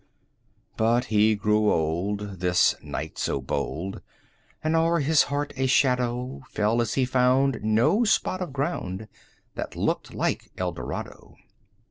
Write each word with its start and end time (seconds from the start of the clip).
But 0.77 1.05
he 1.13 1.35
grew 1.35 1.71
old, 1.71 2.39
This 2.39 2.73
knight 2.81 3.19
so 3.19 3.39
bold, 3.39 4.01
And 4.63 4.75
o'er 4.75 4.99
his 4.99 5.21
heart 5.29 5.53
a 5.55 5.67
shadow 5.67 6.41
Fell 6.49 6.81
as 6.81 6.95
he 6.95 7.05
found 7.05 7.53
10 7.53 7.75
No 7.75 8.03
spot 8.03 8.41
of 8.41 8.51
ground 8.51 9.07
That 9.53 9.75
looked 9.75 10.11
like 10.15 10.49
Eldorado. 10.57 11.35